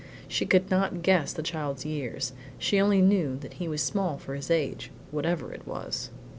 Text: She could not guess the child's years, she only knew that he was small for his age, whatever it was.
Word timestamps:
She 0.27 0.47
could 0.47 0.71
not 0.71 1.03
guess 1.03 1.31
the 1.31 1.43
child's 1.43 1.85
years, 1.85 2.33
she 2.57 2.81
only 2.81 3.03
knew 3.03 3.37
that 3.37 3.53
he 3.61 3.67
was 3.67 3.83
small 3.83 4.17
for 4.17 4.33
his 4.33 4.49
age, 4.49 4.89
whatever 5.11 5.53
it 5.53 5.67
was. 5.67 6.09